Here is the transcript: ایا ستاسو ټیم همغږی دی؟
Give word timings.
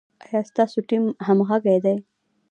ایا 0.27 0.41
ستاسو 0.49 0.79
ټیم 0.89 1.03
همغږی 1.27 1.77
دی؟ 1.85 1.95